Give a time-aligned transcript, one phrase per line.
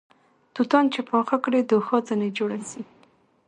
[0.55, 2.81] توتان چې پاخه کړې دوښا ځنې جوړه سې